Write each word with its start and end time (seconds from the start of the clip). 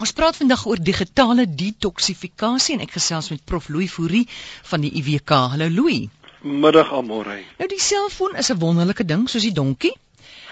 Ons 0.00 0.14
praat 0.16 0.38
vandag 0.40 0.62
oor 0.64 0.80
digitale 0.80 1.44
detoksifikasie 1.44 2.78
en 2.78 2.84
ek 2.86 2.94
gesels 2.94 3.26
met 3.28 3.42
Prof 3.44 3.66
Louis 3.68 3.90
Fourie 3.92 4.22
van 4.70 4.80
die 4.80 4.88
IWK. 4.96 5.34
Hallo 5.52 5.68
Louis. 5.68 6.06
Middag 6.40 6.94
Amore. 6.96 7.36
Nou 7.58 7.68
die 7.68 7.80
selfoon 7.84 8.38
is 8.40 8.48
'n 8.48 8.56
wonderlike 8.62 9.04
ding 9.04 9.28
soos 9.28 9.44
die 9.44 9.52
donkie. 9.52 9.92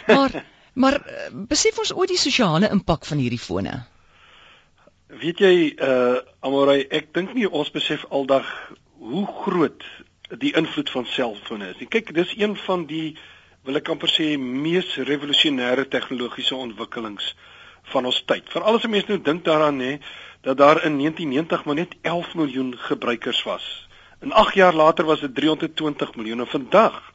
Maar 0.06 0.44
maar 0.82 1.00
eh, 1.00 1.30
besef 1.32 1.78
ons 1.78 1.94
ooit 1.94 2.12
die 2.12 2.20
sosiale 2.20 2.68
impak 2.68 3.08
van 3.08 3.24
hierdie 3.24 3.40
fone? 3.40 3.72
Weet 5.24 5.40
jy 5.40 5.54
uh 5.80 6.20
Amore, 6.44 6.84
ek 7.00 7.14
dink 7.14 7.32
nie 7.32 7.48
ons 7.48 7.72
besef 7.72 8.04
aldag 8.10 8.44
hoe 9.00 9.26
groot 9.40 9.84
die 10.28 10.52
invloed 10.52 10.90
van 10.90 11.06
selfone 11.06 11.72
is. 11.72 11.88
Kyk, 11.88 12.12
dis 12.12 12.36
een 12.36 12.56
van 12.68 12.84
die 12.84 13.16
wil 13.64 13.80
ek 13.80 13.88
amper 13.88 14.12
sê 14.12 14.36
mees 14.36 14.96
revolusionêre 14.96 15.88
tegnologiese 15.88 16.54
ontwikkelings 16.54 17.32
van 17.88 18.04
ons 18.04 18.22
tyd. 18.26 18.44
Veral 18.48 18.74
as 18.74 18.84
'n 18.84 18.90
mens 18.90 19.06
nou 19.06 19.20
dink 19.20 19.44
daaraan 19.44 19.76
nê 19.76 19.98
dat 20.40 20.56
daar 20.56 20.84
in 20.84 20.96
1990 20.96 21.64
maar 21.64 21.74
net 21.74 21.94
11 22.02 22.34
miljoen 22.34 22.74
gebruikers 22.76 23.42
was. 23.42 23.88
En 24.18 24.32
8 24.32 24.54
jaar 24.54 24.74
later 24.74 25.04
was 25.04 25.20
dit 25.20 25.34
320 25.34 26.14
miljoen 26.14 26.40
en 26.40 26.46
vandag 26.46 27.12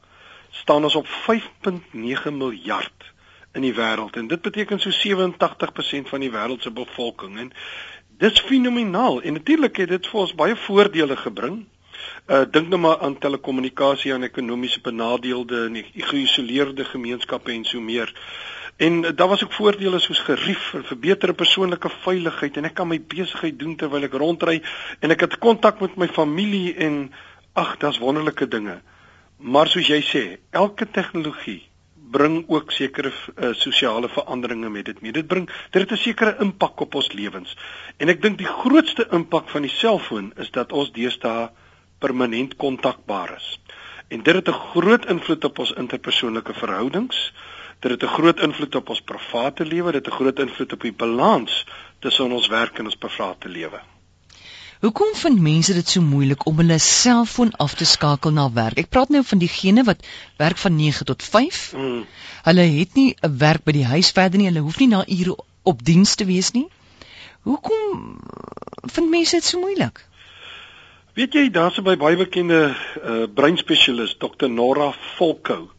staan 0.50 0.84
ons 0.84 0.96
op 0.96 1.08
5.9 1.08 2.32
miljard 2.32 3.12
in 3.54 3.62
die 3.62 3.74
wêreld 3.74 4.16
en 4.18 4.28
dit 4.28 4.42
beteken 4.42 4.80
so 4.80 4.90
87% 4.90 6.10
van 6.10 6.20
die 6.20 6.32
wêreld 6.32 6.62
se 6.62 6.72
bevolking 6.72 7.38
en 7.40 7.52
dis 8.18 8.40
fenomenaal 8.40 9.22
en 9.22 9.34
natuurlik 9.34 9.78
het 9.78 9.90
dit 9.90 10.08
vir 10.08 10.20
ons 10.20 10.36
baie 10.36 10.56
voordele 10.56 11.18
gebring. 11.18 11.64
Uh 12.28 12.44
dink 12.52 12.70
nou 12.72 12.80
maar 12.82 13.02
aan 13.04 13.18
telekommunikasie 13.18 14.14
en 14.14 14.24
ekonomiese 14.24 14.82
benadeelde 14.82 15.66
en 15.66 15.80
geïsoleerde 16.10 16.86
gemeenskappe 16.86 17.52
en 17.52 17.66
so 17.66 17.82
meer. 17.82 18.14
En 18.78 19.02
daar 19.16 19.28
was 19.28 19.44
ook 19.44 19.54
voordele 19.54 20.00
soos 20.00 20.20
gerief 20.20 20.70
vir 20.72 20.84
verbeterde 20.84 21.34
persoonlike 21.34 21.90
veiligheid 22.04 22.58
en 22.58 22.66
ek 22.66 22.74
kan 22.74 22.88
my 22.88 22.98
besigheid 23.00 23.60
doen 23.60 23.76
terwyl 23.76 24.04
ek 24.04 24.18
rondry 24.18 24.62
en 25.00 25.14
ek 25.14 25.28
het 25.28 25.38
kontak 25.38 25.82
met 25.82 25.96
my 25.96 26.08
familie 26.08 26.74
en 26.76 27.14
ag, 27.54 27.78
daar's 27.78 28.02
wonderlike 28.02 28.48
dinge. 28.48 28.82
Maar 29.38 29.70
soos 29.70 29.88
jy 29.88 30.02
sê, 30.02 30.24
elke 30.52 30.88
tegnologie 30.90 31.62
bring 32.14 32.44
ook 32.48 32.72
sekere 32.72 33.10
uh, 33.10 33.54
sosiale 33.58 34.10
veranderinge 34.10 34.70
met 34.70 34.86
dit 34.86 35.02
mee. 35.02 35.14
Dit 35.14 35.28
bring 35.28 35.48
dit 35.72 35.82
het 35.82 35.92
'n 35.92 35.98
sekere 35.98 36.36
impak 36.40 36.80
op 36.82 36.96
ons 36.96 37.12
lewens. 37.14 37.58
En 37.98 38.10
ek 38.10 38.22
dink 38.22 38.38
die 38.38 38.54
grootste 38.62 39.08
impak 39.12 39.50
van 39.50 39.62
die 39.62 39.74
selfoon 39.74 40.34
is 40.38 40.52
dat 40.52 40.72
ons 40.72 40.92
deesdae 40.92 41.50
permanent 42.00 42.56
kontakbaar 42.56 43.36
is. 43.38 43.60
En 44.08 44.24
dit 44.24 44.36
het 44.36 44.48
'n 44.48 44.62
groot 44.74 45.06
invloed 45.06 45.44
op 45.46 45.60
ons 45.60 45.74
interpersoonlike 45.74 46.54
verhoudings 46.54 47.34
dit 47.90 48.02
het 48.02 48.10
'n 48.10 48.14
groot 48.14 48.40
invloed 48.40 48.76
op 48.76 48.90
ons 48.90 49.02
private 49.02 49.66
lewe, 49.66 49.92
dit 49.92 50.06
het 50.06 50.14
'n 50.14 50.18
groot 50.18 50.40
invloed 50.40 50.74
op 50.74 50.82
die 50.82 50.94
balans 50.94 51.66
tussen 52.00 52.32
ons 52.32 52.48
werk 52.48 52.78
en 52.80 52.86
ons 52.86 52.96
private 52.96 53.50
lewe. 53.50 53.80
Hoekom 54.84 55.14
vind 55.16 55.40
mense 55.40 55.74
dit 55.74 55.90
so 55.90 56.02
moeilik 56.02 56.46
om 56.46 56.58
hulle 56.60 56.78
selfoon 56.78 57.52
af 57.52 57.74
te 57.80 57.86
skakel 57.86 58.32
na 58.32 58.50
werk? 58.52 58.78
Ek 58.78 58.90
praat 58.90 59.10
nou 59.10 59.22
van 59.24 59.40
diegene 59.40 59.84
wat 59.88 60.08
werk 60.38 60.58
van 60.58 60.76
9 60.76 61.06
tot 61.06 61.24
5. 61.24 61.74
Mm. 61.74 62.06
Hulle 62.44 62.62
het 62.62 62.94
nie 62.94 63.16
'n 63.22 63.38
werk 63.38 63.64
by 63.64 63.72
die 63.72 63.86
huis 63.86 64.12
verder 64.12 64.40
nie. 64.40 64.48
Hulle 64.48 64.66
hoef 64.66 64.80
nie 64.80 64.88
na 64.88 65.06
ure 65.08 65.38
op 65.64 65.84
diens 65.84 66.16
te 66.16 66.26
wees 66.26 66.52
nie. 66.52 66.68
Hoekom 67.42 68.20
vind 68.92 69.10
mense 69.10 69.36
dit 69.36 69.44
so 69.44 69.60
moeilik? 69.60 70.06
Weet 71.14 71.34
jy, 71.34 71.50
daar's 71.50 71.78
'n 71.78 71.84
baie 71.84 72.18
bekende 72.18 72.76
uh, 73.06 73.24
breinspesialis, 73.34 74.18
Dr. 74.18 74.50
Nora 74.50 74.94
Volkou. 75.16 75.70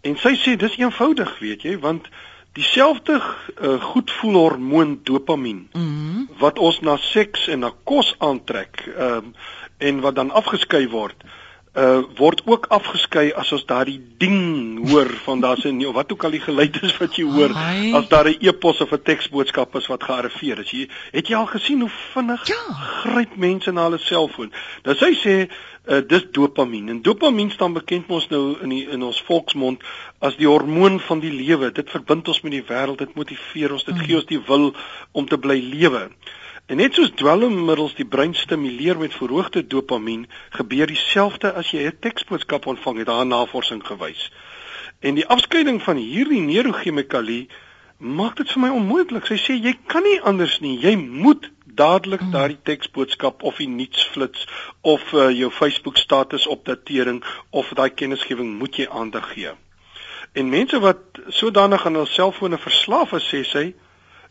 En 0.00 0.16
sy 0.16 0.34
sê 0.40 0.56
dis 0.56 0.76
eenvoudig, 0.80 1.38
weet 1.38 1.62
jy, 1.62 1.78
want 1.78 2.08
dieselfde 2.52 3.20
uh, 3.20 3.82
goedvoelhormoon 3.82 5.00
dopamien 5.04 5.68
mm 5.72 5.80
-hmm. 5.82 6.28
wat 6.38 6.58
ons 6.58 6.80
na 6.80 6.96
seks 6.96 7.48
en 7.48 7.58
na 7.58 7.72
kos 7.84 8.14
aantrek, 8.18 8.86
ehm 8.96 9.24
uh, 9.24 9.58
en 9.80 10.00
wat 10.00 10.14
dan 10.14 10.30
afgeskei 10.30 10.88
word, 10.88 11.16
uh 11.74 12.02
word 12.18 12.42
ook 12.46 12.66
afgeskei 12.74 13.30
as 13.32 13.52
ons 13.54 13.62
daardie 13.64 14.00
ding 14.18 14.88
hoor 14.90 15.06
van 15.24 15.40
daar's 15.40 15.64
'n 15.64 15.86
of 15.86 15.94
wat 15.94 16.12
ook 16.12 16.24
al 16.24 16.30
die 16.30 16.40
geluid 16.40 16.82
is 16.82 16.96
wat 16.98 17.14
jy 17.16 17.24
hoor 17.24 17.54
Hi. 17.54 17.94
as 17.94 18.08
daar 18.08 18.26
'n 18.26 18.36
e-pos 18.40 18.80
of 18.80 18.92
'n 18.92 19.02
teksboodskap 19.02 19.76
is 19.76 19.86
wat 19.86 20.02
gearriveer 20.02 20.58
is. 20.58 20.70
Jy 20.70 20.88
het 21.12 21.28
jy 21.28 21.36
al 21.36 21.46
gesien 21.46 21.80
hoe 21.80 21.90
vinnig 22.14 22.46
ja. 22.46 22.74
gryp 23.02 23.36
mense 23.36 23.70
na 23.70 23.82
hulle 23.82 23.98
selfoon. 23.98 24.52
Nou 24.82 24.96
sy 24.96 25.14
sê 25.14 25.48
uh 25.86 26.02
dis 26.06 26.26
dopamien 26.30 26.88
en 26.88 27.02
dopamien 27.02 27.50
staan 27.50 27.72
bekend 27.72 28.08
mos 28.08 28.28
nou 28.28 28.56
in 28.62 28.68
die, 28.68 28.88
in 28.90 29.02
ons 29.02 29.22
volksmond 29.22 29.82
as 30.18 30.36
die 30.36 30.48
hormoon 30.48 31.00
van 31.00 31.20
die 31.20 31.32
lewe. 31.32 31.72
Dit 31.72 31.90
verbind 31.90 32.28
ons 32.28 32.40
met 32.40 32.52
die 32.52 32.66
wêreld, 32.66 32.98
dit 32.98 33.14
motiveer 33.14 33.72
ons, 33.72 33.84
dit 33.84 33.94
mm. 33.94 34.00
gee 34.00 34.16
ons 34.16 34.26
die 34.26 34.42
wil 34.46 34.74
om 35.12 35.26
te 35.26 35.38
bly 35.38 35.60
lewe. 35.62 36.10
En 36.70 36.78
net 36.78 36.94
soos 36.94 37.10
dwelmmiddels 37.18 37.96
die 37.98 38.06
brein 38.06 38.30
stimuleer 38.38 38.98
met 38.98 39.14
verhoogde 39.18 39.64
dopamien, 39.66 40.28
gebeur 40.54 40.86
dieselfde 40.86 41.50
as 41.60 41.72
jy 41.74 41.82
'n 41.86 41.98
teksboodskap 41.98 42.66
ontvang 42.66 42.98
het, 42.98 43.06
daar 43.06 43.26
navorsing 43.26 43.82
gewys. 43.86 44.30
En 45.00 45.14
die 45.18 45.26
afskeiding 45.26 45.82
van 45.82 45.96
hierdie 45.96 46.40
neurochemikalie 46.40 47.48
maak 47.98 48.36
dit 48.36 48.52
vir 48.52 48.62
my 48.62 48.68
onmoontlik. 48.68 49.26
Sy 49.26 49.34
sê 49.34 49.58
jy 49.58 49.74
kan 49.86 50.02
nie 50.02 50.20
anders 50.20 50.60
nie. 50.60 50.78
Jy 50.78 50.94
moet 50.96 51.50
dadelik 51.66 52.20
hmm. 52.20 52.30
daardie 52.30 52.62
teksboodskap 52.62 53.42
of 53.42 53.56
die 53.56 53.68
nuusflits 53.68 54.46
of 54.80 55.12
uh, 55.12 55.30
jou 55.30 55.50
Facebook 55.50 55.96
status 55.96 56.46
opdatering 56.46 57.24
of 57.50 57.74
daai 57.74 57.90
kennisgewing 57.90 58.58
moet 58.58 58.76
jy 58.76 58.86
aandag 58.88 59.32
gee. 59.34 59.50
En 60.32 60.48
mense 60.48 60.78
wat 60.78 61.02
sodanig 61.28 61.86
aan 61.86 61.94
hul 61.94 62.06
selfone 62.06 62.58
verslaaf 62.58 63.12
is, 63.18 63.26
sê 63.26 63.42
sy, 63.44 63.74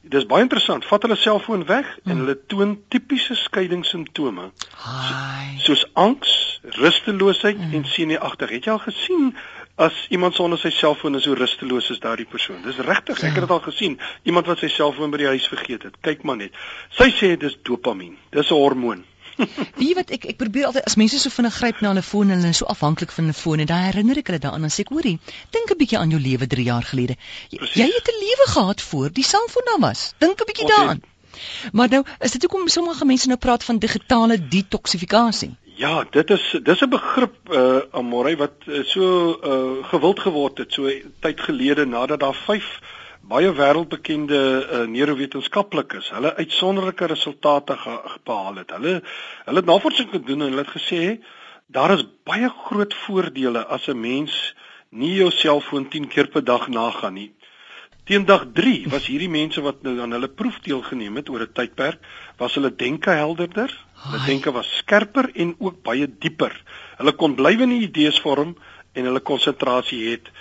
Dis 0.01 0.25
baie 0.25 0.41
interessant. 0.45 0.85
Vat 0.87 1.03
hulle 1.03 1.17
selfoon 1.19 1.65
weg 1.67 1.85
mm. 1.85 2.03
en 2.03 2.11
hmm. 2.11 2.19
hulle 2.23 2.37
toon 2.47 2.75
tipiese 2.87 3.35
skeiingssimptome. 3.35 4.51
So, 4.55 5.73
soos 5.73 5.85
angs, 5.93 6.35
rusteloosheid 6.79 7.57
mm. 7.57 7.73
en 7.73 7.85
senuagtig. 7.85 8.53
Het 8.55 8.69
jy 8.69 8.71
al 8.71 8.83
gesien 8.85 9.33
as 9.79 9.95
iemand 10.11 10.35
sonder 10.35 10.59
sy 10.59 10.71
selfoon 10.75 11.15
is 11.19 11.27
hoe 11.27 11.35
rusteloos 11.39 11.91
is 11.93 12.01
daardie 12.03 12.27
persoon? 12.27 12.61
Dis 12.65 12.79
regtig, 12.83 13.19
ek 13.23 13.37
het 13.37 13.45
dit 13.45 13.53
al 13.55 13.63
gesien. 13.63 13.99
Iemand 14.27 14.47
wat 14.51 14.63
sy 14.63 14.71
selfoon 14.71 15.11
by 15.11 15.21
die 15.21 15.29
huis 15.31 15.47
vergeet 15.51 15.87
het. 15.87 15.99
Kyk 16.03 16.25
maar 16.27 16.39
net. 16.41 16.55
Sy 16.95 17.11
sê 17.15 17.35
dis 17.39 17.55
dopamien. 17.67 18.17
Dis 18.35 18.51
'n 18.51 18.59
hormoon. 18.59 19.05
Wie 19.81 19.93
wat 19.95 20.11
ek 20.15 20.25
ek 20.33 20.37
probeer 20.37 20.69
altyd 20.69 20.87
as 20.89 20.97
mense 20.99 21.19
so 21.19 21.33
vinnig 21.33 21.55
gryp 21.59 21.81
na 21.81 21.93
hulle 21.93 22.03
foon 22.05 22.33
en 22.33 22.41
hulle 22.41 22.55
is 22.55 22.61
so 22.61 22.65
afhanklik 22.73 23.11
van 23.15 23.29
hulle 23.29 23.37
foon 23.41 23.63
en 23.63 23.69
dan 23.71 23.85
herinner 23.85 24.19
ek 24.21 24.31
hulle 24.31 24.41
daaraan 24.45 24.67
en 24.67 24.73
sê 24.73 24.83
ek 24.85 24.91
hoorie, 24.95 25.19
dink 25.55 25.71
'n 25.71 25.79
bietjie 25.83 25.99
aan 25.99 26.11
jou 26.15 26.21
lewe 26.21 26.47
3 26.47 26.65
jaar 26.71 26.83
gelede. 26.83 27.15
Jy, 27.49 27.59
jy 27.83 27.87
het 27.93 28.11
'n 28.13 28.19
lewe 28.25 28.49
gehad 28.55 28.81
voor 28.81 29.09
die 29.13 29.23
selfoon 29.23 29.71
daar 29.71 29.81
was. 29.87 30.13
Dink 30.17 30.41
'n 30.41 30.49
bietjie 30.51 30.67
daaraan. 30.67 31.01
Maar 31.71 31.89
nou, 31.89 32.03
is 32.19 32.31
dit 32.31 32.41
hoekom 32.41 32.67
sommige 32.67 33.05
mense 33.05 33.27
nou 33.27 33.37
praat 33.37 33.63
van 33.63 33.77
digitale 33.77 34.47
detoksifikasie? 34.47 35.55
Ja, 35.79 36.03
dit 36.11 36.29
is 36.29 36.59
dis 36.63 36.81
'n 36.81 36.89
begrip 36.89 37.35
uh 37.51 37.79
amorei 37.91 38.35
wat 38.35 38.67
uh, 38.67 38.83
so 38.83 39.03
uh 39.43 39.85
gewild 39.91 40.19
geword 40.19 40.57
het 40.57 40.73
so 40.73 40.91
tyd 41.19 41.39
gelede 41.39 41.85
nadat 41.85 42.19
daar 42.19 42.35
5 42.35 42.79
baie 43.29 43.51
wêreldbekende 43.53 44.39
uh, 44.41 44.85
neurowetenskaplikes 44.89 46.09
hulle 46.15 46.31
uitsonderlike 46.39 47.09
resultate 47.11 47.75
behaal 48.25 48.61
het. 48.63 48.71
Hulle 48.73 48.95
hulle 49.45 49.61
het 49.61 49.69
navorsing 49.69 50.09
gedoen 50.13 50.45
en 50.45 50.53
hulle 50.53 50.65
het 50.65 50.73
gesê 50.73 51.01
daar 51.69 51.93
is 51.93 52.07
baie 52.25 52.49
groot 52.65 52.95
voordele 53.05 53.65
as 53.67 53.87
'n 53.87 53.99
mens 53.99 54.55
nie 54.89 55.13
jou 55.19 55.29
selfoon 55.31 55.89
10 55.89 56.07
keer 56.07 56.27
per 56.27 56.43
dag 56.43 56.67
nagaan 56.67 57.13
nie. 57.13 57.31
Teen 58.09 58.25
dag 58.25 58.47
3 58.53 58.89
was 58.89 59.05
hierdie 59.05 59.29
mense 59.29 59.61
wat 59.61 59.83
nou 59.85 59.99
aan 60.01 60.11
hulle 60.11 60.27
proef 60.27 60.59
deelgeneem 60.65 61.15
het 61.15 61.29
oor 61.29 61.45
'n 61.45 61.53
tydperk, 61.53 61.99
was 62.37 62.55
hulle 62.55 62.75
denke 62.75 63.11
helderder, 63.11 63.69
hulle 63.93 64.25
denke 64.25 64.51
was 64.51 64.77
skerper 64.77 65.29
en 65.35 65.55
ook 65.59 65.83
baie 65.83 66.07
dieper. 66.19 66.63
Hulle 66.97 67.11
kon 67.11 67.35
blywende 67.35 67.75
idees 67.75 68.19
vorm 68.19 68.55
en 68.93 69.05
hulle 69.05 69.19
konsentrasie 69.19 70.09
het 70.09 70.31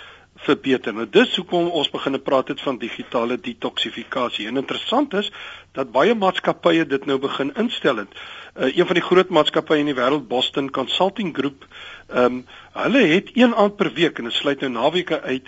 verbeter. 0.45 0.93
Nou 0.93 1.05
dis 1.09 1.35
hoekom 1.35 1.69
ons 1.75 1.89
begin 1.91 2.17
praat 2.23 2.51
het 2.53 2.61
van 2.61 2.79
digitale 2.79 3.39
detoksifikasie. 3.39 4.47
En 4.47 4.61
interessant 4.61 5.13
is 5.13 5.31
dat 5.77 5.91
baie 5.91 6.15
maatskappye 6.15 6.85
dit 6.85 7.05
nou 7.05 7.19
begin 7.19 7.53
instel 7.59 8.03
het. 8.03 8.13
Uh, 8.55 8.71
een 8.77 8.85
van 8.85 8.97
die 8.97 9.05
groot 9.05 9.29
maatskappye 9.29 9.79
in 9.83 9.91
die 9.91 9.97
wêreld, 9.97 10.27
Boston 10.27 10.71
Consulting 10.71 11.35
Group, 11.35 11.67
ehm 12.07 12.39
um, 12.39 12.45
hulle 12.79 13.01
het 13.11 13.31
een 13.35 13.55
aand 13.55 13.75
per 13.75 13.91
week 13.93 14.17
en 14.17 14.29
dit 14.29 14.33
sluit 14.33 14.61
nou 14.61 14.71
naweke 14.71 15.21
uit, 15.21 15.47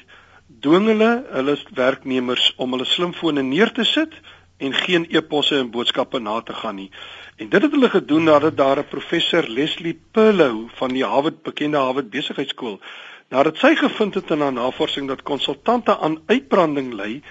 dwing 0.59 0.87
hulle 0.91 1.11
hulle 1.31 1.57
werknemers 1.77 2.53
om 2.57 2.75
hulle 2.75 2.85
slimfone 2.85 3.41
neer 3.41 3.71
te 3.71 3.85
sit 3.87 4.17
en 4.57 4.73
geen 4.73 5.05
e-posse 5.09 5.57
en 5.57 5.71
boodskappe 5.71 6.19
na 6.19 6.41
te 6.41 6.53
gaan 6.53 6.75
nie. 6.75 6.89
En 7.37 7.49
dit 7.49 7.61
het 7.61 7.71
hulle 7.71 7.89
gedoen 7.89 8.23
nadat 8.23 8.57
daar 8.57 8.79
'n 8.79 8.89
professor 8.89 9.47
Leslie 9.47 9.99
Perlow 10.11 10.69
van 10.81 10.89
die 10.93 11.05
Harvard 11.05 11.41
bekende 11.43 11.77
Harvard 11.77 12.09
besigheidskool 12.09 12.79
nadat 13.31 13.57
sy 13.57 13.75
gevind 13.79 14.17
het 14.19 14.31
in 14.35 14.43
haar 14.43 14.53
navorsing 14.53 15.07
dat 15.07 15.23
konsultante 15.27 15.95
aan 15.97 16.19
uitbranding 16.27 16.91
ly, 16.93 17.21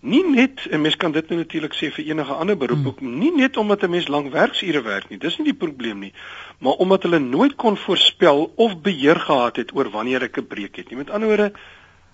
nie 0.00 0.22
net 0.22 0.62
en 0.70 0.84
mens 0.84 0.96
kan 0.96 1.12
dit 1.12 1.30
nou 1.30 1.40
natuurlik 1.40 1.74
sê 1.74 1.88
vir 1.90 2.12
enige 2.12 2.34
ander 2.34 2.56
beroep 2.58 2.84
hmm. 2.84 2.90
ook 2.92 3.00
nie 3.02 3.32
net 3.34 3.56
omdat 3.56 3.82
'n 3.82 3.90
mens 3.90 4.08
lang 4.08 4.30
werksure 4.30 4.82
werk 4.82 5.08
nie, 5.10 5.18
dis 5.18 5.38
nie 5.38 5.50
die 5.50 5.60
probleem 5.64 5.98
nie, 5.98 6.12
maar 6.58 6.78
omdat 6.78 7.02
hulle 7.02 7.18
nooit 7.18 7.56
kon 7.56 7.76
voorspel 7.76 8.52
of 8.56 8.78
beheer 8.80 9.18
gehad 9.20 9.56
het 9.56 9.74
oor 9.74 9.90
wanneer 9.90 10.22
ek 10.22 10.38
'n 10.38 10.46
breek 10.46 10.76
het 10.76 10.90
nie. 10.90 10.98
Met 10.98 11.10
ander 11.10 11.28
woorde, 11.28 11.52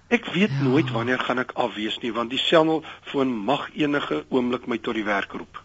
ek 0.08 0.24
weet 0.26 0.50
ja. 0.50 0.64
nooit 0.64 0.90
wanneer 0.90 1.18
gaan 1.18 1.38
ek 1.38 1.52
afwees 1.52 1.98
nie, 2.00 2.12
want 2.12 2.30
die 2.30 2.38
selfoon 2.38 3.28
mag 3.44 3.68
enige 3.74 4.24
oomblik 4.28 4.66
my 4.66 4.78
tot 4.78 4.94
die 4.94 5.04
werk 5.04 5.32
roep. 5.32 5.63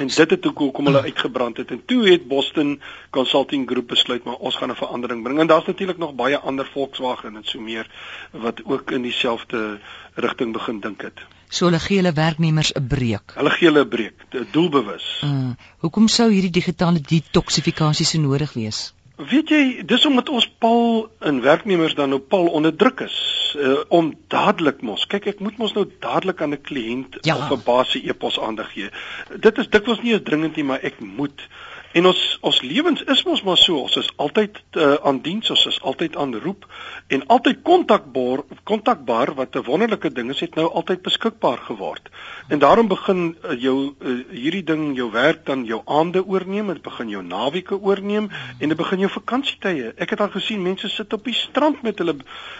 En 0.00 0.06
dit 0.06 0.30
het 0.30 0.46
ook 0.46 0.58
hoekom 0.58 0.84
hulle 0.84 1.02
uitgebrand 1.02 1.56
het 1.56 1.70
en 1.70 1.82
toe 1.84 2.08
het 2.08 2.28
Boston 2.28 2.80
Consulting 3.10 3.68
Group 3.70 3.88
besluit 3.88 4.24
maar 4.24 4.34
ons 4.34 4.56
gaan 4.56 4.70
'n 4.70 4.74
verandering 4.74 5.22
bring 5.22 5.38
en 5.38 5.46
daar's 5.46 5.66
natuurlik 5.66 5.98
nog 5.98 6.14
baie 6.14 6.38
ander 6.38 6.66
Volkswagen 6.72 7.36
en 7.36 7.44
so 7.44 7.60
meer 7.60 7.90
wat 8.30 8.64
ook 8.64 8.90
in 8.90 9.02
dieselfde 9.02 9.78
rigting 10.14 10.52
begin 10.52 10.80
dink 10.80 11.02
het. 11.02 11.20
So 11.48 11.64
hulle 11.64 11.78
gee 11.78 11.96
hulle 11.96 12.12
werknemers 12.12 12.72
'n 12.72 12.86
breek. 12.86 13.32
Hulle 13.34 13.50
gee 13.50 13.68
hulle 13.68 13.84
'n 13.84 13.88
breek, 13.88 14.24
doelbewus. 14.50 15.20
Uh, 15.24 15.50
hoekom 15.78 16.08
sou 16.08 16.30
hierdie 16.30 16.50
digitale 16.50 17.00
detoksifikasie 17.00 18.06
so 18.06 18.18
nodig 18.18 18.52
wees? 18.52 18.92
Weet 19.18 19.50
jy, 19.50 19.62
dis 19.82 20.04
omdat 20.06 20.28
ons 20.30 20.46
paal 20.62 21.08
in 21.26 21.40
werknemers 21.42 21.96
dan 21.98 22.12
nou 22.14 22.20
paal 22.22 22.46
onder 22.54 22.70
druk 22.76 23.00
is 23.02 23.16
uh, 23.58 23.80
om 23.90 24.12
dadelik 24.30 24.78
mos. 24.86 25.08
Kyk, 25.10 25.26
ek 25.32 25.40
moet 25.42 25.58
mos 25.58 25.74
nou 25.74 25.88
dadelik 25.98 26.42
aan 26.42 26.54
'n 26.54 26.62
kliënt 26.62 27.18
ja. 27.26 27.34
of 27.34 27.50
'n 27.50 27.64
baas 27.66 27.90
se 27.90 27.98
e-pos 27.98 28.38
aandag 28.38 28.70
gee. 28.72 28.90
Dit 29.34 29.58
is 29.58 29.70
dikwels 29.74 30.02
nie 30.02 30.12
eens 30.12 30.22
dringend 30.22 30.54
nie, 30.56 30.64
maar 30.64 30.78
ek 30.86 31.00
moet. 31.00 31.48
En 31.92 32.06
ons 32.06 32.22
ons 32.44 32.58
lewens 32.62 33.02
is 33.08 33.22
mos 33.24 33.40
maar 33.42 33.56
so, 33.56 33.78
ons 33.80 33.96
is 33.96 34.08
altyd 34.20 34.58
uh, 34.76 34.94
aan 35.08 35.22
diens, 35.24 35.48
ons 35.50 35.62
is 35.70 35.78
altyd 35.88 36.16
aan 36.20 36.34
roep 36.44 36.66
en 37.08 37.22
altyd 37.32 37.62
kontakbaar, 37.64 38.42
kontakbaar 38.68 39.32
wat 39.38 39.56
'n 39.56 39.64
wonderlike 39.64 40.10
ding 40.12 40.28
is, 40.30 40.40
het 40.40 40.54
nou 40.54 40.66
altyd 40.68 41.02
beskikbaar 41.02 41.58
geword. 41.58 42.10
En 42.48 42.58
daarom 42.58 42.88
begin 42.88 43.36
uh, 43.44 43.56
jou 43.60 43.94
uh, 44.00 44.18
hierdie 44.30 44.64
ding 44.64 44.96
jou 44.96 45.10
werk 45.10 45.46
dan 45.46 45.64
jou 45.64 45.80
aande 45.84 46.24
oorneem, 46.26 46.66
dit 46.66 46.82
begin 46.82 47.08
jou 47.08 47.22
naweke 47.22 47.80
oorneem 47.80 48.28
en 48.58 48.68
dit 48.68 48.76
begin 48.76 48.98
jou 48.98 49.10
vakansietye. 49.10 49.92
Ek 49.96 50.10
het 50.10 50.20
al 50.20 50.30
gesien 50.36 50.62
mense 50.62 50.88
sit 50.88 51.12
op 51.12 51.24
die 51.24 51.34
strand 51.34 51.82
met 51.82 51.98
hulle 51.98 52.16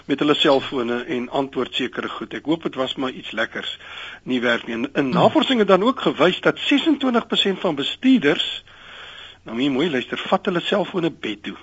met 0.07 0.19
hulle 0.19 0.35
selfone 0.35 1.05
en 1.05 1.29
antwoord 1.29 1.75
sekere 1.75 2.09
goed. 2.09 2.35
Ek 2.35 2.49
hoop 2.49 2.63
dit 2.63 2.75
was 2.75 2.97
maar 2.97 3.11
iets 3.13 3.33
lekkers 3.33 3.79
nie 4.23 4.41
werk 4.41 4.67
nie. 4.67 4.75
In, 4.75 4.89
in 4.95 5.09
navorsing 5.13 5.59
het 5.59 5.69
dan 5.69 5.85
ook 5.85 6.01
gewys 6.01 6.41
dat 6.41 6.57
26% 6.57 7.61
van 7.61 7.75
bestuurders 7.75 8.65
Nou 9.49 9.57
moet 9.57 9.65
jy 9.65 9.73
mooi 9.73 9.89
luister, 9.89 10.21
vat 10.29 10.49
hulle 10.51 10.61
selfone 10.61 11.09
bed 11.25 11.39
toe. 11.47 11.55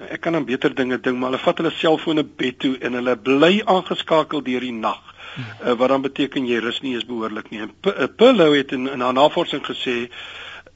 Nou 0.00 0.06
ek 0.16 0.22
kan 0.24 0.38
aan 0.38 0.46
beter 0.48 0.72
dinge 0.72 0.96
dink, 0.96 1.18
maar 1.20 1.28
hulle 1.28 1.42
vat 1.42 1.58
hulle 1.60 1.72
selfone 1.76 2.24
bed 2.24 2.56
toe 2.64 2.70
en 2.80 2.96
hulle 2.96 3.16
bly 3.20 3.58
aangeskakel 3.68 4.40
deur 4.46 4.64
die 4.64 4.72
nag. 4.72 5.02
Uh, 5.36 5.74
wat 5.76 5.92
dan 5.92 6.06
beteken 6.06 6.48
jy 6.48 6.62
rus 6.64 6.80
nie 6.80 6.94
eens 6.96 7.04
behoorlik 7.06 7.52
nie. 7.52 7.60
En 7.66 7.74
eh, 7.92 8.08
Pillow 8.16 8.54
het 8.56 8.72
in, 8.72 8.88
in 8.88 9.04
haar 9.04 9.14
navorsing 9.14 9.62
gesê, 9.66 9.98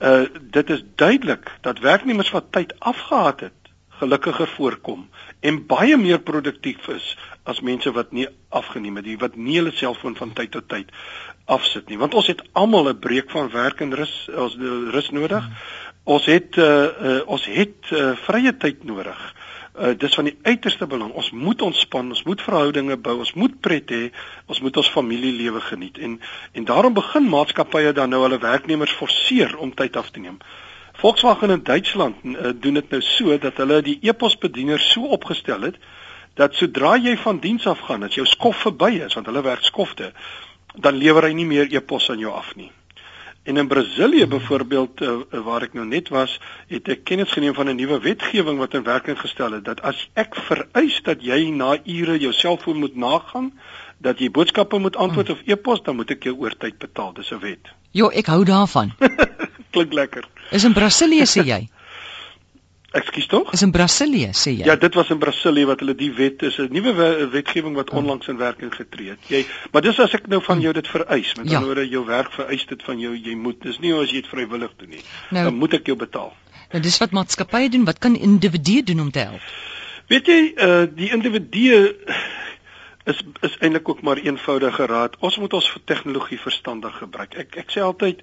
uh 0.05 0.27
dit 0.55 0.71
is 0.75 0.83
duidelik 1.01 1.49
dat 1.65 1.81
werknemers 1.81 2.31
wat 2.35 2.53
tyd 2.53 2.75
afgehaat 2.79 3.47
het, 3.49 3.61
gelukkiger 3.99 4.51
voorkom 4.57 5.07
en 5.41 5.61
baie 5.71 5.97
meer 5.97 6.19
produktief 6.21 6.89
is 6.93 7.15
as 7.49 7.61
mense 7.61 7.93
wat 7.95 8.13
nie 8.13 8.27
afgeneem 8.51 8.99
het 9.01 9.07
nie, 9.07 9.17
wat 9.21 9.37
nie 9.37 9.57
hulle 9.61 9.73
selfoon 9.73 10.17
van 10.19 10.35
tyd 10.37 10.51
tot 10.57 10.69
tyd 10.69 10.91
afsit 11.47 11.89
nie. 11.89 11.99
Want 12.01 12.15
ons 12.15 12.27
het 12.27 12.43
almal 12.53 12.91
'n 12.91 12.99
breek 12.99 13.31
van 13.31 13.51
werk 13.51 13.81
en 13.81 13.95
rus, 13.95 14.29
ons 14.35 14.57
rus 14.97 15.11
nodig. 15.11 15.45
Ons 16.05 16.27
het 16.29 16.57
uh, 16.61 16.65
uh, 16.65 17.21
ons 17.33 17.45
het 17.49 17.91
uh, 17.91 18.11
vrye 18.27 18.53
tyd 18.61 18.83
nodig. 18.85 19.21
Uh, 19.75 19.95
dis 19.99 20.15
van 20.15 20.29
die 20.29 20.37
uiterste 20.43 20.87
belang. 20.87 21.15
Ons 21.17 21.31
moet 21.33 21.63
ontspan, 21.65 22.13
ons 22.13 22.23
moet 22.29 22.43
verhoudinge 22.45 22.99
bou, 23.01 23.17
ons 23.25 23.33
moet 23.41 23.55
pret 23.61 23.89
hê, 23.91 24.03
ons 24.47 24.61
moet 24.61 24.77
ons 24.77 24.91
familielewe 24.97 25.63
geniet. 25.71 25.99
En 25.99 26.19
en 26.53 26.69
daarom 26.69 26.95
begin 26.95 27.25
maatskappye 27.33 27.95
dan 27.97 28.13
nou 28.13 28.21
hulle 28.27 28.39
werknemers 28.39 28.93
forceer 28.93 29.57
om 29.57 29.73
tyd 29.75 29.97
af 29.97 30.13
te 30.13 30.21
neem. 30.21 30.39
Volkswagen 31.01 31.51
in 31.51 31.65
Duitsland 31.65 32.21
uh, 32.25 32.53
doen 32.55 32.79
dit 32.79 32.91
nou 32.91 33.03
so 33.03 33.39
dat 33.39 33.57
hulle 33.57 33.81
die 33.83 33.99
e-posbediener 34.03 34.79
so 34.81 35.09
opgestel 35.17 35.71
het 35.71 35.81
dat 36.39 36.55
sodra 36.55 36.95
jy 36.99 37.17
van 37.17 37.41
diens 37.41 37.67
af 37.67 37.81
gaan, 37.89 38.05
as 38.05 38.15
jou 38.15 38.27
skof 38.27 38.63
verby 38.67 38.99
is, 39.07 39.15
want 39.15 39.27
hulle 39.31 39.43
werk 39.43 39.65
skofte, 39.65 40.13
dan 40.75 40.99
lewer 40.99 41.29
hy 41.29 41.33
nie 41.33 41.47
meer 41.47 41.71
e-pos 41.71 42.11
aan 42.11 42.23
jou 42.23 42.33
af 42.35 42.55
nie. 42.59 42.71
En 43.45 43.57
in 43.57 43.67
Brasilië 43.69 44.27
byvoorbeeld 44.27 45.01
uh, 45.01 45.11
waar 45.45 45.63
ek 45.63 45.75
nou 45.77 45.85
net 45.87 46.09
was, 46.09 46.39
het 46.69 46.89
ek 46.89 47.03
kennis 47.05 47.33
geneem 47.37 47.53
van 47.55 47.69
'n 47.69 47.77
nuwe 47.77 47.99
wetgewing 48.01 48.59
wat 48.59 48.75
in 48.75 48.87
werking 48.87 49.19
gestel 49.21 49.53
het 49.53 49.65
dat 49.65 49.83
as 49.83 50.09
ek 50.15 50.33
vereis 50.49 50.97
dat 51.05 51.21
jy 51.21 51.51
na 51.53 51.77
ure 51.85 52.19
jou 52.19 52.33
selfoon 52.33 52.81
moet 52.81 52.97
nagaan, 52.97 53.53
dat 53.99 54.19
jy 54.19 54.31
boodskappe 54.31 54.79
moet 54.79 54.97
antwoord 54.97 55.31
of 55.31 55.45
e-pos, 55.45 55.83
dan 55.83 55.97
moet 55.97 56.11
ek 56.11 56.25
jou 56.25 56.37
oortyd 56.41 56.79
betaal. 56.79 57.13
Dis 57.13 57.33
'n 57.33 57.39
wet. 57.39 57.69
Jo, 57.91 58.09
ek 58.09 58.27
hou 58.27 58.45
daarvan. 58.45 58.93
Klink 59.75 59.93
lekker. 59.93 60.25
Is 60.51 60.65
in 60.65 60.73
Brasilië 60.73 61.29
sê 61.29 61.45
jy? 61.45 61.69
Ekskuus 62.95 63.27
tog? 63.27 63.53
Is 63.57 63.63
in 63.67 63.73
Brasilië, 63.75 64.31
sê 64.39 64.53
jy? 64.55 64.67
Ja, 64.69 64.77
dit 64.79 64.95
was 64.95 65.09
in 65.11 65.19
Brasilië 65.19 65.67
wat 65.67 65.81
hulle 65.83 65.97
die 65.99 66.13
wet 66.15 66.45
is 66.47 66.59
'n 66.63 66.71
nuwe 66.71 66.93
wetgewing 67.33 67.75
wat 67.75 67.91
onlangs 67.91 68.29
in 68.31 68.37
werking 68.39 68.75
getree 68.75 69.09
het. 69.15 69.19
Jy, 69.29 69.45
maar 69.73 69.83
dis 69.83 69.99
as 69.99 70.15
ek 70.15 70.29
nou 70.31 70.41
van 70.43 70.61
jou 70.61 70.73
dit 70.73 70.89
vereis, 70.89 71.35
met 71.35 71.51
ja. 71.51 71.57
ander 71.57 71.75
woorde 71.75 71.89
jou 71.89 72.05
werk 72.07 72.33
vereis 72.33 72.67
dit 72.67 72.83
van 72.83 72.99
jou, 72.99 73.17
jy 73.17 73.35
moet. 73.35 73.63
Dis 73.63 73.79
nie 73.79 73.93
as 73.95 74.11
jy 74.11 74.23
dit 74.23 74.31
vrywillig 74.31 74.71
doen 74.77 74.89
nie. 74.89 75.03
Nou, 75.31 75.45
dan 75.45 75.55
moet 75.55 75.75
ek 75.75 75.87
jou 75.87 75.97
betaal. 75.97 76.33
Nou 76.73 76.83
dis 76.83 76.99
wat 76.99 77.11
maatskappye 77.11 77.69
doen, 77.69 77.85
wat 77.85 77.99
kan 77.99 78.17
individue 78.17 78.83
doen 78.83 79.01
om 79.01 79.11
te 79.11 79.19
help? 79.19 79.43
Weet 80.09 80.27
jy, 80.27 80.41
uh 80.57 80.87
die 80.95 81.11
individue 81.11 81.97
is 83.05 83.21
is 83.41 83.57
eintlik 83.59 83.89
ook 83.89 84.03
maar 84.03 84.17
eenvoudige 84.17 84.87
raad. 84.87 85.17
Ons 85.19 85.37
moet 85.39 85.53
ons 85.53 85.77
tegnologie 85.85 86.41
verstandig 86.41 86.99
gebruik. 86.99 87.35
Ek 87.35 87.57
ek 87.57 87.71
sê 87.75 87.83
altyd 87.85 88.23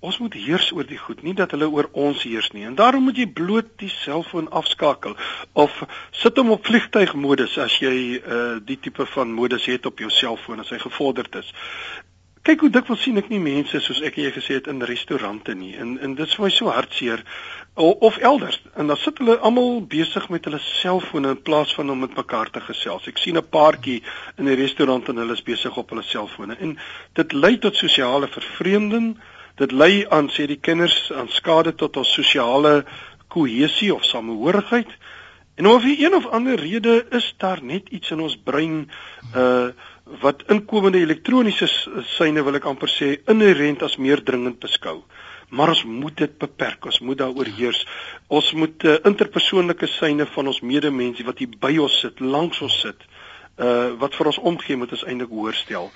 Ons 0.00 0.16
moet 0.18 0.32
heers 0.32 0.70
oor 0.72 0.86
die 0.88 0.98
goed, 0.98 1.22
nie 1.22 1.34
dat 1.36 1.50
hulle 1.52 1.66
oor 1.68 1.90
ons 1.92 2.22
heers 2.24 2.48
nie. 2.56 2.64
En 2.64 2.74
daarom 2.74 3.04
moet 3.04 3.18
jy 3.20 3.26
bloot 3.36 3.68
die 3.82 3.90
selfoon 3.92 4.46
afskakel 4.48 5.16
of 5.52 5.82
sit 6.16 6.38
hom 6.40 6.54
op 6.54 6.64
vliegtuigmodus 6.64 7.58
as 7.60 7.76
jy 7.84 7.96
uh 8.20 8.54
die 8.64 8.78
tipe 8.80 9.04
van 9.14 9.34
modus 9.36 9.66
het 9.68 9.88
op 9.90 10.00
jou 10.00 10.08
selfoon 10.10 10.64
as 10.64 10.70
hy 10.72 10.78
gevorderd 10.80 11.36
is. 11.42 11.50
Kyk 12.48 12.62
hoe 12.64 12.70
dikwels 12.72 13.02
sien 13.04 13.20
ek 13.20 13.28
nie 13.28 13.42
mense 13.44 13.76
soos 13.84 14.00
ek 14.00 14.14
en 14.16 14.24
jy 14.24 14.30
gesê 14.32 14.56
het 14.56 14.70
in 14.72 14.80
restaurante 14.88 15.52
nie. 15.54 15.74
En 15.76 15.98
en 16.00 16.14
dit 16.16 16.24
is 16.24 16.36
vir 16.38 16.46
my 16.46 16.50
so 16.54 16.72
hartseer 16.72 17.20
of 17.76 18.16
elders. 18.30 18.56
En 18.80 18.88
dan 18.88 18.96
sit 18.96 19.20
hulle 19.20 19.36
almal 19.44 19.82
besig 19.84 20.30
met 20.32 20.48
hulle 20.48 20.62
selfone 20.64 21.34
in 21.36 21.42
plaas 21.44 21.74
van 21.76 21.92
om 21.92 22.00
met 22.00 22.16
mekaar 22.16 22.48
te 22.54 22.62
gesels. 22.64 23.10
Ek 23.12 23.20
sien 23.20 23.36
'n 23.36 23.44
paartjie 23.56 24.00
in 24.38 24.48
'n 24.48 24.56
restaurant 24.56 25.08
en 25.08 25.20
hulle 25.20 25.36
is 25.36 25.44
besig 25.44 25.76
op 25.76 25.90
hulle 25.90 26.02
selfone. 26.02 26.56
En 26.56 26.78
dit 27.12 27.32
lei 27.32 27.58
tot 27.58 27.76
sosiale 27.76 28.28
vervreemding 28.28 29.18
dit 29.60 29.72
lei 29.72 30.06
aan 30.08 30.30
sê 30.32 30.46
die 30.48 30.60
kinders 30.60 31.10
aan 31.12 31.28
skade 31.28 31.74
tot 31.76 31.98
ons 32.00 32.14
sosiale 32.16 32.80
kohesie 33.28 33.92
of 33.94 34.04
samehorigheid. 34.08 34.90
En 35.60 35.68
of 35.68 35.82
vir 35.84 35.98
een 36.06 36.14
of 36.16 36.26
ander 36.32 36.56
rede 36.56 37.04
is 37.10 37.34
daar 37.38 37.60
net 37.62 37.88
iets 37.92 38.10
in 38.10 38.24
ons 38.24 38.36
brein 38.36 38.86
uh 39.36 39.70
wat 40.20 40.40
inkomende 40.50 40.98
elektroniese 40.98 41.68
syne 42.16 42.42
wil 42.42 42.56
ek 42.58 42.64
amper 42.66 42.90
sê 42.90 43.12
inherënt 43.30 43.84
as 43.86 43.94
meer 44.02 44.24
dringend 44.26 44.56
beskou. 44.58 44.96
Maar 45.54 45.70
ons 45.74 45.84
moet 45.84 46.16
dit 46.18 46.32
beperk. 46.38 46.88
Ons 46.90 46.98
moet 47.06 47.18
daaroor 47.20 47.46
heers. 47.58 47.84
Ons 48.26 48.48
moet 48.58 48.86
uh, 48.88 48.96
interpersoonlike 49.06 49.86
syne 49.86 50.26
van 50.32 50.50
ons 50.50 50.58
medemense 50.66 51.22
wat 51.28 51.38
hier 51.38 51.54
by 51.62 51.76
ons 51.84 52.00
sit, 52.02 52.18
langs 52.20 52.58
ons 52.66 52.80
sit, 52.82 53.06
uh 53.62 53.92
wat 54.02 54.18
vir 54.18 54.32
ons 54.32 54.42
omgee 54.50 54.80
moet 54.80 54.96
ons 54.98 55.06
eintlik 55.06 55.30
hoorstel. 55.30 55.92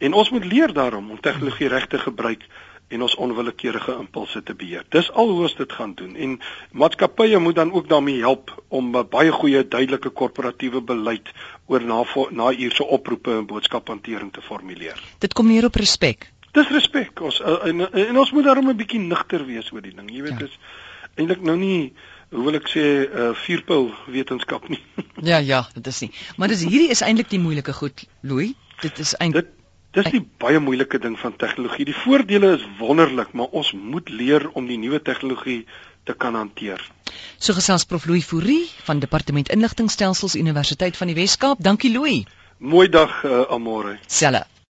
En 0.00 0.16
ons 0.16 0.32
moet 0.32 0.48
leer 0.48 0.72
daarom 0.72 1.10
om 1.10 1.20
tegnologie 1.20 1.68
reg 1.68 1.90
te 1.92 2.00
gebruik 2.00 2.48
en 2.88 3.02
ons 3.02 3.14
onwillekeurige 3.14 3.92
impulse 4.00 4.42
te 4.42 4.54
beheer. 4.54 4.84
Dis 4.94 5.10
al 5.12 5.28
hoe 5.28 5.42
ons 5.48 5.56
dit 5.56 5.72
gaan 5.72 5.94
doen 5.94 6.16
en 6.16 6.38
maatskappye 6.72 7.38
moet 7.38 7.54
dan 7.54 7.72
ook 7.72 7.88
daarmee 7.88 8.20
help 8.24 8.52
om 8.68 8.90
baie 8.92 9.32
goeie 9.32 9.68
duidelike 9.68 10.08
korporatiewe 10.08 10.80
beleid 10.80 11.28
oor 11.66 11.84
na 11.84 12.00
na 12.30 12.50
uurse 12.52 12.84
oproepe 12.84 13.36
en 13.36 13.46
boodskaphantering 13.46 14.32
te 14.32 14.40
formuleer. 14.40 15.02
Dit 15.18 15.32
kom 15.32 15.46
neer 15.46 15.64
op 15.64 15.74
respek. 15.74 16.30
Dis 16.56 16.68
respek. 16.72 17.20
Ons 17.20 17.40
en, 17.44 17.80
en, 17.80 17.92
en 18.08 18.18
ons 18.18 18.32
moet 18.32 18.44
daarom 18.44 18.70
'n 18.70 18.76
bietjie 18.76 19.00
nigter 19.00 19.44
wees 19.46 19.72
oor 19.72 19.82
die 19.82 19.94
ding. 19.94 20.08
Jy 20.10 20.22
weet 20.22 20.38
ja. 20.40 20.46
dis 20.46 20.58
eintlik 21.16 21.42
nou 21.42 21.56
nie 21.56 21.92
hoe 22.30 22.44
wil 22.44 22.54
ek 22.54 22.68
sê 22.68 22.80
'n 22.80 23.20
uh, 23.20 23.34
vierpil 23.34 23.92
wetenskap 24.06 24.68
nie. 24.68 24.80
ja 25.30 25.38
ja, 25.38 25.66
dit 25.74 25.86
is 25.86 26.00
nie. 26.00 26.10
Maar 26.36 26.48
dis 26.48 26.64
hierdie 26.64 26.90
is 26.90 27.00
eintlik 27.00 27.28
die 27.28 27.40
moeilike 27.40 27.72
goed, 27.72 28.06
Louis. 28.20 28.54
Dit 28.80 28.98
is 28.98 29.14
eintlik 29.18 29.57
Dis 29.96 30.10
die 30.12 30.20
baie 30.42 30.60
moeilike 30.60 30.98
ding 31.00 31.16
van 31.18 31.36
tegnologie. 31.40 31.86
Die 31.88 31.96
voordele 31.96 32.52
is 32.58 32.66
wonderlik, 32.78 33.32
maar 33.32 33.54
ons 33.56 33.72
moet 33.72 34.10
leer 34.12 34.48
om 34.52 34.66
die 34.68 34.76
nuwe 34.78 35.00
tegnologie 35.02 35.62
te 36.04 36.12
kan 36.12 36.36
hanteer. 36.36 36.82
So 37.38 37.56
gesels 37.56 37.86
Prof 37.88 38.04
Louis 38.06 38.24
Fourie 38.24 38.68
van 38.84 39.00
Departement 39.00 39.48
Inligtingstelsels 39.48 40.36
Universiteit 40.36 40.96
van 40.96 41.08
die 41.12 41.16
Wes-Kaap. 41.16 41.64
Dankie 41.64 41.92
Louis. 41.92 42.28
Mooi 42.58 42.88
dag 42.88 43.22
uh, 43.24 43.46
almore. 43.48 43.98
Selle. 44.06 44.44